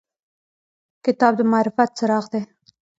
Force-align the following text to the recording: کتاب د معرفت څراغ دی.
کتاب 1.05 1.33
د 1.37 1.41
معرفت 1.51 1.89
څراغ 1.97 2.25
دی. 2.33 2.41